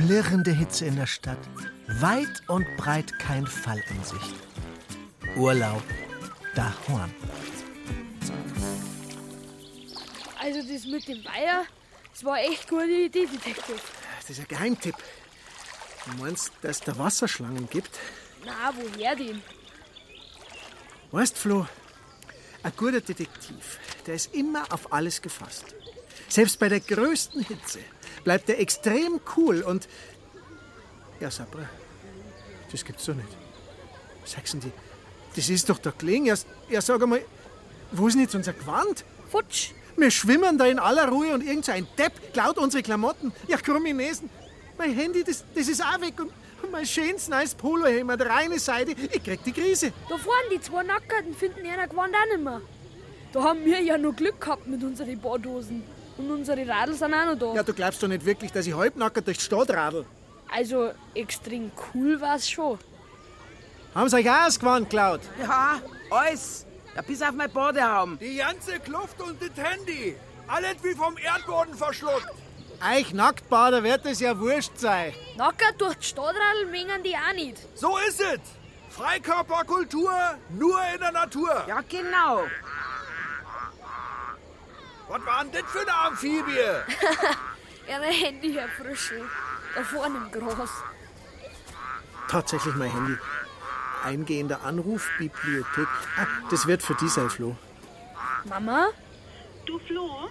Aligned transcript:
Flirrende 0.00 0.50
Hitze 0.50 0.86
in 0.86 0.96
der 0.96 1.06
Stadt. 1.06 1.38
Weit 1.86 2.42
und 2.48 2.66
breit 2.78 3.18
kein 3.18 3.46
Fall 3.46 3.82
in 3.90 4.02
Sicht. 4.02 4.34
Urlaub 5.36 5.82
daheim. 6.54 7.12
Also 10.40 10.62
das 10.62 10.86
mit 10.86 11.06
dem 11.06 11.22
Weiher, 11.26 11.66
das 12.12 12.24
war 12.24 12.38
echt 12.38 12.66
gute 12.66 12.86
Idee, 12.86 13.26
Detektiv. 13.26 13.82
Das 14.20 14.30
ist 14.30 14.40
ein 14.40 14.48
Geheimtipp. 14.48 14.96
Du 16.06 16.22
meinst, 16.22 16.50
dass 16.62 16.78
es 16.78 16.80
da 16.80 16.96
Wasserschlangen 16.96 17.68
gibt? 17.68 17.98
Na, 18.46 18.72
woher 18.74 19.14
denn? 19.14 19.42
Weißt, 21.10 21.36
Flo, 21.36 21.66
ein 22.62 22.72
guter 22.74 23.02
Detektiv, 23.02 23.78
der 24.06 24.14
ist 24.14 24.34
immer 24.34 24.64
auf 24.72 24.94
alles 24.94 25.20
gefasst. 25.20 25.74
Selbst 26.30 26.58
bei 26.58 26.70
der 26.70 26.80
größten 26.80 27.42
Hitze 27.42 27.80
bleibt 28.24 28.48
er 28.48 28.58
extrem 28.58 29.20
cool 29.36 29.60
und. 29.60 29.88
Ja, 31.20 31.30
Sabra, 31.30 31.68
das 32.72 32.84
gibt's 32.84 33.04
doch 33.04 33.14
nicht. 33.14 33.28
Sagst 34.24 34.54
du, 34.54 34.58
die, 34.58 34.72
das 35.36 35.50
ist 35.50 35.68
doch 35.68 35.78
der 35.78 35.92
Kling. 35.92 36.24
Ja, 36.24 36.34
ja, 36.70 36.80
sag 36.80 37.02
einmal, 37.02 37.22
wo 37.92 38.06
ist 38.06 38.14
denn 38.14 38.22
jetzt 38.22 38.34
unser 38.34 38.54
Gewand? 38.54 39.04
Futsch. 39.30 39.72
Wir 39.96 40.10
schwimmen 40.10 40.56
da 40.56 40.64
in 40.64 40.78
aller 40.78 41.08
Ruhe 41.08 41.34
und 41.34 41.46
irgend 41.46 41.66
so 41.66 41.72
ein 41.72 41.86
Depp 41.98 42.32
klaut 42.32 42.56
unsere 42.56 42.82
Klamotten. 42.82 43.32
Ja, 43.48 43.58
Kruminesen. 43.58 44.30
Mein 44.78 44.94
Handy, 44.94 45.22
das, 45.22 45.44
das 45.54 45.68
ist 45.68 45.84
auch 45.84 46.00
weg. 46.00 46.18
Und 46.18 46.32
und 46.62 46.72
mein 46.72 46.86
schönes 46.86 47.28
neues 47.28 47.54
Polohemd, 47.54 48.10
eine 48.10 48.26
reine 48.26 48.58
Seide. 48.58 48.92
Ich 48.92 49.22
krieg 49.22 49.42
die 49.44 49.52
Krise. 49.52 49.92
Da 50.08 50.16
vorne 50.18 50.48
die 50.52 50.60
zwei 50.60 50.82
Nackerten 50.82 51.34
finden 51.34 51.64
ihren 51.64 51.88
Gewand 51.88 52.14
auch 52.14 52.36
nicht 52.36 52.44
mehr. 52.44 52.60
Da 53.32 53.42
haben 53.42 53.64
wir 53.64 53.80
ja 53.80 53.96
noch 53.96 54.14
Glück 54.14 54.40
gehabt 54.40 54.66
mit 54.66 54.82
unseren 54.82 55.18
Bardosen. 55.20 55.82
Und 56.20 56.30
unsere 56.30 56.68
Radl 56.68 56.92
sind 56.92 57.14
auch 57.14 57.24
noch 57.24 57.38
da. 57.38 57.54
Ja, 57.54 57.62
du 57.62 57.72
glaubst 57.72 58.02
doch 58.02 58.08
nicht 58.08 58.26
wirklich, 58.26 58.52
dass 58.52 58.66
ich 58.66 58.76
halbnackert 58.76 59.26
durch 59.26 59.38
die 59.38 59.44
Stadt 59.44 59.70
radel. 59.70 60.04
Also 60.54 60.90
extrem 61.14 61.72
cool 61.94 62.20
war's 62.20 62.50
schon. 62.50 62.78
Haben 63.94 64.08
sie 64.10 64.16
euch 64.16 64.58
Gewand 64.58 64.90
geklaut? 64.90 65.22
Ja, 65.40 65.80
alles. 66.10 66.66
Ja, 66.94 67.00
bis 67.00 67.22
auf 67.22 67.32
mein 67.32 67.50
Badehaum. 67.50 68.18
Die 68.18 68.36
ganze 68.36 68.78
Kluft 68.80 69.18
und 69.22 69.38
das 69.40 69.64
Handy. 69.64 70.14
Alles 70.46 70.76
wie 70.82 70.94
vom 70.94 71.16
Erdboden 71.16 71.74
verschluckt. 71.74 72.34
Euch 72.94 73.14
Nacktbader 73.14 73.82
wird 73.82 74.04
es 74.04 74.20
ja 74.20 74.38
wurscht 74.38 74.76
sein. 74.76 75.14
Nackert 75.38 75.80
durch 75.80 75.96
die 75.96 76.06
Stadtradl 76.06 76.66
mengen 76.70 77.02
die 77.02 77.14
auch 77.14 77.34
nicht. 77.34 77.56
So 77.76 77.96
ist 78.06 78.20
es. 78.20 78.40
Freikörperkultur 78.90 80.12
nur 80.50 80.80
in 80.94 81.00
der 81.00 81.12
Natur. 81.12 81.64
Ja, 81.66 81.80
genau. 81.88 82.42
Was 85.10 85.26
war 85.26 85.42
denn 85.44 85.52
das 85.52 85.70
für 85.72 85.80
eine 85.80 85.92
Amphibie? 86.06 86.52
Ihre 87.88 88.04
Handy 88.04 88.56
erfrischen. 88.56 89.16
Da 89.74 89.82
vorne 89.82 90.18
im 90.18 90.30
Gras. 90.30 90.70
Tatsächlich 92.28 92.74
mein 92.76 92.92
Handy. 92.92 93.16
Eingehender 94.04 94.62
Anruf, 94.64 95.10
Bibliothek. 95.18 95.88
Ah, 96.16 96.26
das 96.50 96.66
wird 96.68 96.82
für 96.82 96.94
die 96.94 97.08
sein, 97.08 97.28
Flo. 97.28 97.56
Mama? 98.44 98.88
Du 99.66 99.80
Flo, 99.80 100.28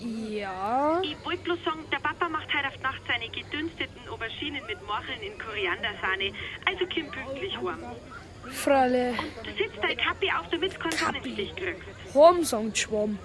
Ja? 0.00 1.00
ich 1.02 1.16
wollte 1.24 1.42
bloß 1.44 1.58
sagen, 1.64 1.84
der 1.92 1.98
Papa 2.00 2.28
macht 2.28 2.48
heute 2.52 2.66
auf 2.66 2.82
Nacht 2.82 3.00
seine 3.06 3.28
gedünsteten 3.30 4.08
Auberginen 4.08 4.66
mit 4.66 4.84
Morcheln 4.86 5.22
in 5.22 5.38
Koriandersahne. 5.38 6.32
Also 6.66 6.84
komm 6.92 7.10
pünktlich 7.12 7.56
heim. 7.56 7.84
Fralle. 8.52 9.14
Du 9.44 9.50
sitzt 9.50 9.78
dein 9.80 9.96
Kappi 9.96 10.30
auf, 10.32 10.48
damit 10.50 10.74
du 10.74 10.78
keinen 10.80 10.92
Sonnenstich 10.98 11.54
kriegst. 11.54 11.84
Horm, 12.12 12.42
sagt 12.44 12.76
Schwamm. 12.76 13.18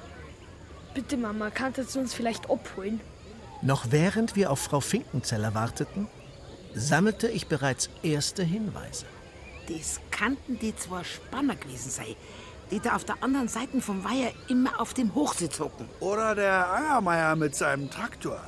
Bitte, 0.96 1.18
Mama, 1.18 1.50
kannst 1.50 1.94
du 1.94 2.00
uns 2.00 2.14
vielleicht 2.14 2.50
abholen? 2.50 3.02
Noch 3.62 3.88
während 3.90 4.38
wir 4.38 4.50
auf 4.50 4.60
Frau 4.60 4.80
Finkenzeller 4.80 5.54
warteten, 5.54 6.08
sammelte 6.74 7.28
ich 7.28 7.48
bereits 7.48 7.90
erste 8.02 8.44
Hinweise. 8.44 9.06
Das 9.68 10.00
kannten 10.10 10.58
die 10.58 10.74
zwei 10.74 11.04
Spanner 11.04 11.58
gewesen 11.58 11.90
sein, 11.90 12.16
die 12.72 12.80
da 12.80 12.96
auf 12.96 13.04
der 13.04 13.22
anderen 13.22 13.50
Seite 13.50 13.82
vom 13.82 14.06
Weiher 14.06 14.32
immer 14.48 14.80
auf 14.80 14.94
dem 14.94 15.14
Hochsitz 15.14 15.60
hocken. 15.60 15.90
Oder 16.00 16.34
der 16.34 16.72
Angermeier 16.72 17.36
mit 17.36 17.56
seinem 17.56 17.90
Traktor. 17.92 18.40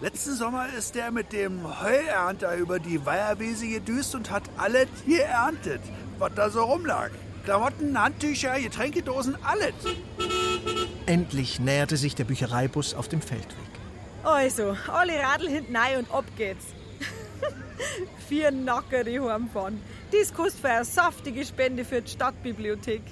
Letzten 0.00 0.34
Sommer 0.34 0.66
ist 0.76 0.96
der 0.96 1.12
mit 1.12 1.32
dem 1.32 1.80
Heuernter 1.80 2.56
über 2.56 2.80
die 2.80 3.06
Weiherwiese 3.06 3.68
gedüst 3.68 4.16
und 4.16 4.28
hat 4.28 4.42
alles 4.56 4.88
hier 5.06 5.26
erntet, 5.26 5.82
was 6.18 6.34
da 6.34 6.50
so 6.50 6.64
rumlag. 6.64 7.10
Klamotten, 7.44 7.96
Handtücher, 7.96 8.58
Getränkedosen, 8.58 9.36
alles. 9.44 9.74
Endlich 11.06 11.58
näherte 11.58 11.96
sich 11.96 12.14
der 12.14 12.24
Büchereibus 12.24 12.94
auf 12.94 13.08
dem 13.08 13.20
Feldweg. 13.20 13.56
Also, 14.22 14.76
alle 14.86 15.18
Radl 15.18 15.48
hinten 15.48 15.74
rein 15.76 15.98
und 15.98 16.10
ab 16.12 16.24
geht's. 16.36 16.66
Vier 18.28 18.52
Nacker 18.52 19.02
die 19.02 19.18
heimfahren. 19.18 19.80
Das 20.12 20.32
kostet 20.32 20.60
für 20.60 20.68
eine 20.68 20.84
saftige 20.84 21.44
Spende 21.44 21.84
für 21.84 22.02
die 22.02 22.10
Stadtbibliothek. 22.10 23.02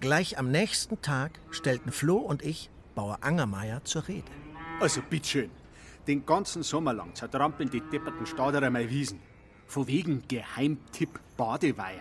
Gleich 0.00 0.38
am 0.38 0.50
nächsten 0.50 1.00
Tag 1.02 1.32
stellten 1.50 1.92
Flo 1.92 2.16
und 2.16 2.42
ich 2.42 2.70
Bauer 2.94 3.18
Angermeier 3.20 3.84
zur 3.84 4.08
Rede. 4.08 4.24
Also 4.80 5.02
bitteschön, 5.02 5.50
den 6.08 6.24
ganzen 6.24 6.62
Sommer 6.62 6.94
lang 6.94 7.14
zertrampeln 7.14 7.70
die 7.70 7.82
depperten 7.82 8.26
Staderer 8.26 8.70
meine 8.70 8.88
Wiesen. 8.88 9.20
Von 9.66 9.86
wegen 9.86 10.22
Geheimtipp 10.26 11.20
Badeweiher. 11.36 12.00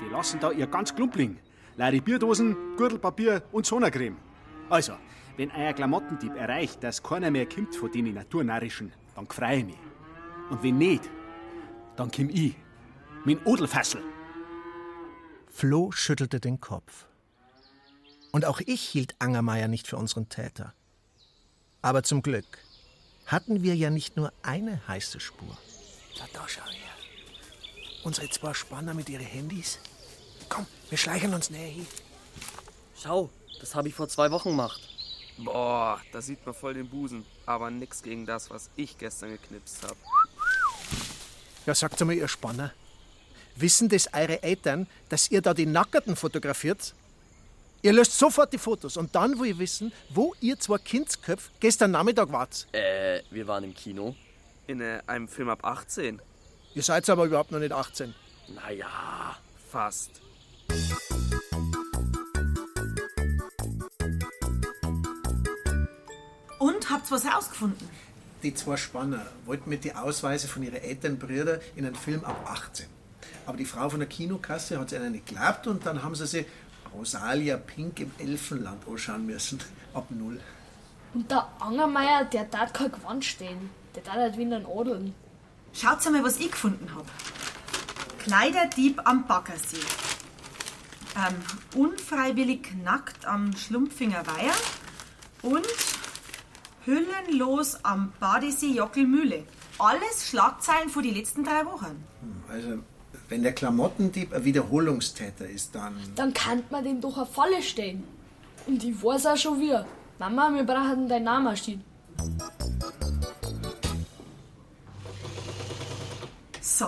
Die 0.00 0.08
lassen 0.08 0.38
da 0.38 0.52
ihr 0.52 0.68
ganz 0.68 0.94
Klumpling. 0.94 1.38
Leere 1.76 2.00
Bierdosen, 2.00 2.56
Gürtelpapier 2.76 3.42
und 3.50 3.66
Sonnencreme. 3.66 4.16
Also, 4.70 4.92
wenn 5.36 5.50
euer 5.50 5.72
Klamottendieb 5.72 6.34
erreicht, 6.36 6.82
dass 6.82 7.02
keiner 7.02 7.30
mehr 7.30 7.48
kommt 7.48 7.74
von 7.74 7.90
den 7.90 8.14
Naturnarrischen, 8.14 8.92
dann 9.16 9.26
freue 9.26 9.58
ich 9.58 9.64
mich. 9.64 9.78
Und 10.50 10.62
wenn 10.62 10.78
nicht, 10.78 11.10
dann 11.96 12.10
komm 12.10 12.30
ich. 12.30 12.54
Mein 13.24 13.42
Odelfassel. 13.44 14.02
Flo 15.48 15.90
schüttelte 15.90 16.38
den 16.38 16.60
Kopf. 16.60 17.06
Und 18.30 18.44
auch 18.44 18.60
ich 18.64 18.80
hielt 18.82 19.16
Angermeier 19.18 19.66
nicht 19.66 19.88
für 19.88 19.96
unseren 19.96 20.28
Täter. 20.28 20.74
Aber 21.82 22.02
zum 22.04 22.22
Glück 22.22 22.46
hatten 23.28 23.62
wir 23.62 23.76
ja 23.76 23.90
nicht 23.90 24.16
nur 24.16 24.32
eine 24.42 24.80
heiße 24.88 25.20
Spur. 25.20 25.56
Da, 26.18 26.24
da 26.32 26.48
schau 26.48 26.64
her. 26.64 26.92
Unsere 28.02 28.28
zwei 28.30 28.54
Spanner 28.54 28.94
mit 28.94 29.08
ihren 29.08 29.24
Handys. 29.24 29.78
Komm, 30.48 30.66
wir 30.88 30.98
schleichen 30.98 31.34
uns 31.34 31.50
näher 31.50 31.70
hin. 31.70 31.86
Schau, 33.00 33.30
das 33.60 33.74
habe 33.74 33.88
ich 33.88 33.94
vor 33.94 34.08
zwei 34.08 34.30
Wochen 34.30 34.50
gemacht. 34.50 34.80
Boah, 35.36 36.00
da 36.10 36.20
sieht 36.20 36.44
man 36.44 36.54
voll 36.54 36.74
den 36.74 36.88
Busen. 36.88 37.24
Aber 37.46 37.70
nix 37.70 38.02
gegen 38.02 38.26
das, 38.26 38.50
was 38.50 38.70
ich 38.76 38.98
gestern 38.98 39.30
geknipst 39.30 39.82
habe. 39.82 39.96
Ja, 41.66 41.74
sagt 41.74 42.00
mal, 42.00 42.12
ihr 42.14 42.28
Spanner. 42.28 42.72
Wissen 43.56 43.88
das 43.88 44.12
eure 44.14 44.42
Eltern, 44.42 44.86
dass 45.10 45.30
ihr 45.30 45.42
da 45.42 45.52
die 45.52 45.66
Nackerten 45.66 46.16
fotografiert? 46.16 46.94
Ihr 47.80 47.92
löscht 47.92 48.10
sofort 48.10 48.52
die 48.52 48.58
Fotos 48.58 48.96
und 48.96 49.14
dann 49.14 49.38
will 49.38 49.52
ich 49.52 49.58
wissen, 49.58 49.92
wo 50.10 50.34
ihr 50.40 50.58
zwei 50.58 50.78
Kindsköpfe 50.78 51.50
gestern 51.60 51.92
Nachmittag 51.92 52.32
wart. 52.32 52.66
Äh, 52.72 53.22
wir 53.30 53.46
waren 53.46 53.62
im 53.62 53.72
Kino. 53.72 54.16
In 54.66 54.80
äh, 54.80 55.00
einem 55.06 55.28
Film 55.28 55.48
ab 55.48 55.60
18. 55.62 56.20
Ihr 56.74 56.82
seid 56.82 57.08
aber 57.08 57.26
überhaupt 57.26 57.52
noch 57.52 57.60
nicht 57.60 57.70
18. 57.70 58.14
Naja, 58.48 59.36
fast. 59.70 60.10
Und 66.58 66.90
habt 66.90 67.10
was 67.12 67.24
herausgefunden? 67.24 67.88
Die 68.42 68.54
zwei 68.54 68.76
Spanner 68.76 69.24
wollten 69.46 69.70
mit 69.70 69.84
die 69.84 69.94
Ausweise 69.94 70.48
von 70.48 70.64
ihren 70.64 70.82
Elternbrüdern 70.82 71.60
in 71.76 71.86
einen 71.86 71.94
Film 71.94 72.24
ab 72.24 72.44
18. 72.44 72.86
Aber 73.46 73.56
die 73.56 73.64
Frau 73.64 73.88
von 73.88 74.00
der 74.00 74.08
Kinokasse 74.08 74.78
hat 74.80 74.92
es 74.92 74.98
ihnen 74.98 75.12
nicht 75.12 75.26
geglaubt 75.26 75.66
und 75.68 75.86
dann 75.86 76.02
haben 76.02 76.14
sie 76.16 76.26
sie 76.26 76.44
Rosalia 76.94 77.56
Pink 77.56 78.00
im 78.00 78.10
Elfenland 78.18 78.86
anschauen 78.88 79.26
müssen. 79.26 79.58
Ab 79.94 80.06
null. 80.10 80.40
Und 81.14 81.30
der 81.30 81.48
Angermeier, 81.60 82.24
der 82.24 82.50
tat 82.50 82.74
kein 82.74 82.92
Gewand 82.92 83.24
stehen. 83.24 83.70
Der 83.94 84.02
tat 84.04 84.14
halt 84.16 84.36
wie 84.36 84.44
ein 84.44 84.66
Adeln. 84.66 85.14
Schaut 85.72 86.04
mal, 86.10 86.22
was 86.24 86.38
ich 86.38 86.50
gefunden 86.50 86.88
habe. 86.94 87.06
Kleiderdieb 88.18 89.00
am 89.04 89.26
Baggersee. 89.26 89.78
ähm, 91.16 91.34
unfreiwillig 91.80 92.74
nackt 92.84 93.26
am 93.26 93.56
Schlumpfinger 93.56 94.24
Weiher 94.26 94.54
und 95.42 95.66
hüllenlos 96.84 97.84
am 97.84 98.12
Badesee 98.20 98.72
Jockelmühle. 98.72 99.44
Alles 99.78 100.28
Schlagzeilen 100.28 100.88
vor 100.90 101.02
die 101.02 101.10
letzten 101.10 101.44
drei 101.44 101.64
Wochen. 101.64 102.04
Also, 102.48 102.78
wenn 103.28 103.42
der 103.42 103.52
Klamottendieb 103.52 104.32
ein 104.32 104.44
Wiederholungstäter 104.44 105.48
ist, 105.48 105.74
dann. 105.74 105.96
Dann 106.14 106.32
kann 106.32 106.62
man 106.70 106.84
den 106.84 107.00
doch 107.00 107.16
eine 107.16 107.26
Falle 107.26 107.62
stellen. 107.62 108.04
Und 108.66 108.82
ich 108.82 109.02
weiß 109.02 109.26
auch 109.26 109.36
schon 109.36 109.60
wie. 109.60 109.74
Mama, 110.18 110.50
wir 110.54 110.64
brauchen 110.64 111.08
deinen 111.08 111.24
Namen 111.24 111.56
stehen. 111.56 111.84
So. 116.60 116.86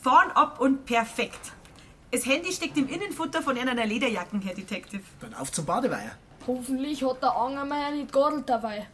Vorn 0.00 0.30
ab 0.32 0.60
und 0.60 0.84
perfekt. 0.84 1.52
Das 2.10 2.26
Handy 2.26 2.52
steckt 2.52 2.76
im 2.76 2.88
Innenfutter 2.88 3.42
von 3.42 3.56
einer 3.56 3.74
der 3.74 3.86
Lederjacken, 3.86 4.40
Herr 4.42 4.54
Detective. 4.54 5.02
Dann 5.20 5.34
auf 5.34 5.52
zum 5.52 5.64
Badeweiher. 5.64 6.12
Hoffentlich 6.46 7.04
hat 7.04 7.22
der 7.22 7.36
Angermeier 7.36 7.92
nicht 7.92 8.12
geradelt 8.12 8.48
dabei. 8.48 8.86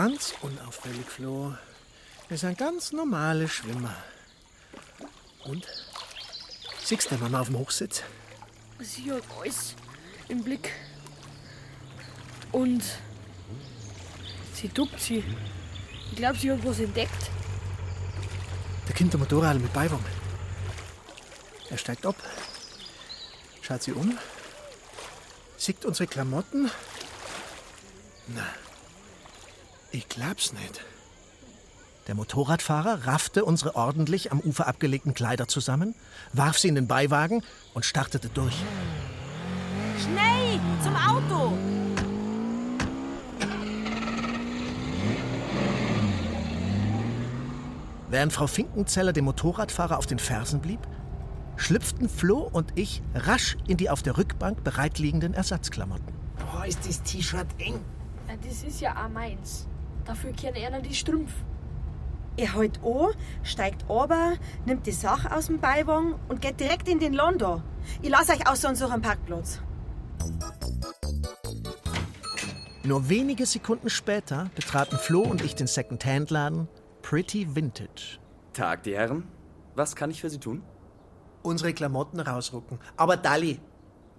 Ganz 0.00 0.32
unauffällig, 0.42 1.06
Flo. 1.08 1.54
Wir 2.28 2.38
sind 2.38 2.56
ganz 2.56 2.92
normale 2.92 3.48
Schwimmer. 3.48 3.96
Und? 5.44 5.66
Siehst 6.84 7.10
du 7.10 7.16
Mama 7.16 7.40
auf 7.40 7.48
dem 7.48 7.58
Hochsitz? 7.58 8.04
Sie 8.78 9.10
hat 9.10 9.24
alles 9.40 9.74
im 10.28 10.44
Blick. 10.44 10.72
Und 12.52 12.84
sie 14.54 14.68
duckt 14.68 15.00
sie. 15.00 15.24
Ich 16.12 16.16
glaube, 16.16 16.38
sie 16.38 16.52
hat 16.52 16.64
was 16.64 16.78
entdeckt. 16.78 17.30
Der 18.86 18.94
Kind 18.94 19.12
der 19.12 19.18
Motorrad 19.18 19.58
mit 19.58 19.72
Beiwagen. 19.72 20.06
Er 21.70 21.76
steigt 21.76 22.06
ab, 22.06 22.22
schaut 23.62 23.82
sie 23.82 23.94
um, 23.94 24.16
sieht 25.56 25.84
unsere 25.84 26.06
Klamotten. 26.06 26.70
Na, 28.28 28.46
ich 29.90 30.08
glaub's 30.08 30.52
nicht. 30.52 30.80
Der 32.06 32.14
Motorradfahrer 32.14 33.06
raffte 33.06 33.44
unsere 33.44 33.76
ordentlich 33.76 34.32
am 34.32 34.40
Ufer 34.40 34.66
abgelegten 34.66 35.12
Kleider 35.12 35.46
zusammen, 35.46 35.94
warf 36.32 36.58
sie 36.58 36.68
in 36.68 36.74
den 36.74 36.86
Beiwagen 36.86 37.42
und 37.74 37.84
startete 37.84 38.30
durch. 38.30 38.56
Schnell, 39.98 40.58
zum 40.82 40.96
Auto! 40.96 41.52
Während 48.10 48.32
Frau 48.32 48.46
Finkenzeller 48.46 49.12
dem 49.12 49.26
Motorradfahrer 49.26 49.98
auf 49.98 50.06
den 50.06 50.18
Fersen 50.18 50.60
blieb, 50.60 50.80
schlüpften 51.56 52.08
Flo 52.08 52.38
und 52.38 52.72
ich 52.74 53.02
rasch 53.14 53.58
in 53.66 53.76
die 53.76 53.90
auf 53.90 54.02
der 54.02 54.16
Rückbank 54.16 54.64
bereitliegenden 54.64 55.34
Ersatzklamotten. 55.34 56.06
Oh, 56.56 56.62
ist 56.62 56.86
das 56.88 57.02
T-Shirt 57.02 57.48
eng. 57.58 57.80
Ja, 58.28 58.34
das 58.42 58.62
ist 58.62 58.80
ja 58.80 58.92
auch 58.92 59.10
meins. 59.10 59.66
Dafür 60.08 60.32
kennen 60.32 60.56
einer 60.64 60.80
die 60.80 60.94
Strümpf. 60.94 61.34
Er 62.38 62.54
hält 62.54 62.80
an, 62.82 63.10
steigt 63.42 63.84
aber, 63.90 64.36
nimmt 64.64 64.86
die 64.86 64.92
Sache 64.92 65.36
aus 65.36 65.48
dem 65.48 65.60
Beiwagen 65.60 66.14
und 66.28 66.40
geht 66.40 66.58
direkt 66.60 66.88
in 66.88 66.98
den 66.98 67.12
London. 67.12 67.62
Ich 68.00 68.08
lasse 68.08 68.32
euch 68.32 68.48
außer 68.48 68.70
und 68.70 68.76
suche 68.76 68.94
einen 68.94 69.02
Parkplatz. 69.02 69.60
Nur 72.84 73.06
wenige 73.10 73.44
Sekunden 73.44 73.90
später 73.90 74.50
betraten 74.54 74.96
Flo 74.96 75.20
und 75.20 75.44
ich 75.44 75.54
den 75.54 75.66
Second-Hand-Laden 75.66 76.68
Pretty 77.02 77.54
Vintage. 77.54 78.18
Tag, 78.54 78.84
die 78.84 78.96
Herren. 78.96 79.24
Was 79.74 79.94
kann 79.94 80.10
ich 80.10 80.22
für 80.22 80.30
Sie 80.30 80.40
tun? 80.40 80.62
Unsere 81.42 81.74
Klamotten 81.74 82.18
rausrucken. 82.20 82.78
Aber 82.96 83.18
Dalli, 83.18 83.60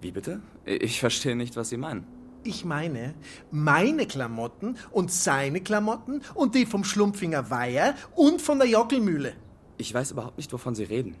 Wie 0.00 0.12
bitte? 0.12 0.40
Ich 0.64 1.00
verstehe 1.00 1.34
nicht, 1.34 1.56
was 1.56 1.70
Sie 1.70 1.76
meinen. 1.76 2.19
Ich 2.44 2.64
meine, 2.64 3.14
meine 3.50 4.06
Klamotten 4.06 4.76
und 4.90 5.12
seine 5.12 5.60
Klamotten 5.60 6.22
und 6.34 6.54
die 6.54 6.66
vom 6.66 6.84
Schlumpfinger 6.84 7.50
Weiher 7.50 7.94
und 8.14 8.40
von 8.40 8.58
der 8.58 8.68
Jockelmühle. 8.68 9.34
Ich 9.76 9.92
weiß 9.92 10.12
überhaupt 10.12 10.36
nicht, 10.36 10.52
wovon 10.52 10.74
Sie 10.74 10.84
reden. 10.84 11.16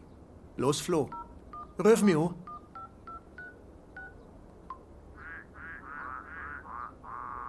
Los, 0.56 0.80
Flo. 0.80 1.10
Ruf 1.82 2.02
mich 2.02 2.16
an. 2.16 2.34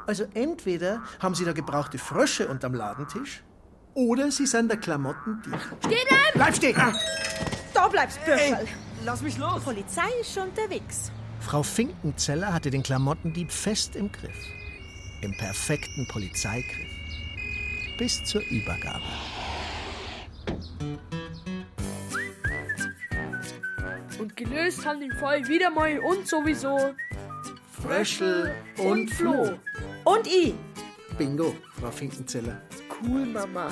Also 0.07 0.25
entweder 0.33 1.03
haben 1.19 1.35
sie 1.35 1.45
da 1.45 1.53
gebrauchte 1.53 1.97
Frösche 1.97 2.47
unterm 2.47 2.73
Ladentisch 2.73 3.43
oder 3.93 4.31
sie 4.31 4.45
sind 4.45 4.69
der 4.69 4.77
Klamottendieb. 4.77 5.57
Steh 5.85 5.95
da! 6.09 6.15
Bleib 6.33 6.55
stehen! 6.55 6.75
Da 7.73 7.87
bleibst 7.87 8.19
du, 8.19 8.25
Bürscherl. 8.25 8.67
Lass 9.05 9.21
mich 9.21 9.37
los! 9.37 9.55
Die 9.59 9.65
Polizei 9.65 10.09
ist 10.19 10.33
schon 10.33 10.49
unterwegs. 10.49 11.11
Frau 11.41 11.63
Finkenzeller 11.63 12.53
hatte 12.53 12.69
den 12.69 12.83
Klamottendieb 12.83 13.51
fest 13.51 13.95
im 13.95 14.11
Griff. 14.11 14.37
Im 15.21 15.35
perfekten 15.37 16.07
Polizeigriff. 16.07 16.89
Bis 17.97 18.23
zur 18.23 18.41
Übergabe. 18.49 19.03
Und 24.19 24.37
gelöst 24.37 24.85
haben 24.85 24.99
den 24.99 25.11
Fall 25.13 25.47
wieder 25.47 25.71
mal 25.71 25.99
und 25.99 26.27
sowieso 26.27 26.93
Fröschel 27.71 28.55
und 28.77 29.09
Flo. 29.09 29.57
Und 30.05 30.27
ich. 30.27 30.53
Bingo, 31.17 31.55
Frau 31.79 31.91
Finkenzeller. 31.91 32.61
cool, 33.03 33.25
Mama. 33.25 33.71